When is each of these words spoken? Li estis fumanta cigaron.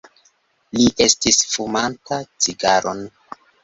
Li 0.77 0.87
estis 1.07 1.39
fumanta 1.53 2.21
cigaron. 2.49 3.09